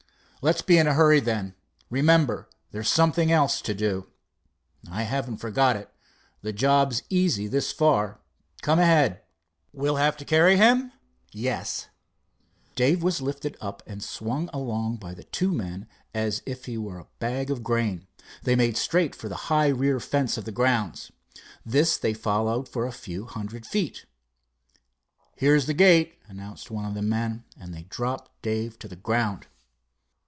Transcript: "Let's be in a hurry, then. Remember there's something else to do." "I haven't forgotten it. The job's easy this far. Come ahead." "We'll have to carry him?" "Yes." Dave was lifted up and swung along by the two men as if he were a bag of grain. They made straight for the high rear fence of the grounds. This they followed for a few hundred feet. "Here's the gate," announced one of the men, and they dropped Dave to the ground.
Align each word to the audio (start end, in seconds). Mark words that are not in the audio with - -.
"Let's 0.43 0.63
be 0.63 0.79
in 0.79 0.87
a 0.87 0.95
hurry, 0.95 1.19
then. 1.19 1.53
Remember 1.91 2.49
there's 2.71 2.89
something 2.89 3.31
else 3.31 3.61
to 3.61 3.75
do." 3.75 4.07
"I 4.89 5.03
haven't 5.03 5.37
forgotten 5.37 5.83
it. 5.83 5.93
The 6.41 6.51
job's 6.51 7.03
easy 7.11 7.45
this 7.45 7.71
far. 7.71 8.19
Come 8.63 8.79
ahead." 8.79 9.21
"We'll 9.71 9.97
have 9.97 10.17
to 10.17 10.25
carry 10.25 10.57
him?" 10.57 10.93
"Yes." 11.31 11.89
Dave 12.73 13.03
was 13.03 13.21
lifted 13.21 13.55
up 13.61 13.83
and 13.85 14.01
swung 14.01 14.49
along 14.51 14.95
by 14.95 15.13
the 15.13 15.25
two 15.25 15.51
men 15.51 15.87
as 16.11 16.41
if 16.47 16.65
he 16.65 16.75
were 16.75 16.97
a 16.97 17.07
bag 17.19 17.51
of 17.51 17.61
grain. 17.61 18.07
They 18.41 18.55
made 18.55 18.77
straight 18.77 19.13
for 19.13 19.29
the 19.29 19.35
high 19.51 19.67
rear 19.69 19.99
fence 19.99 20.39
of 20.39 20.45
the 20.45 20.51
grounds. 20.51 21.11
This 21.63 21.97
they 21.97 22.15
followed 22.15 22.67
for 22.67 22.87
a 22.87 22.91
few 22.91 23.27
hundred 23.27 23.63
feet. 23.67 24.07
"Here's 25.35 25.67
the 25.67 25.75
gate," 25.75 26.17
announced 26.27 26.71
one 26.71 26.85
of 26.85 26.95
the 26.95 27.03
men, 27.03 27.43
and 27.59 27.75
they 27.75 27.83
dropped 27.83 28.41
Dave 28.41 28.79
to 28.79 28.87
the 28.87 28.95
ground. 28.95 29.45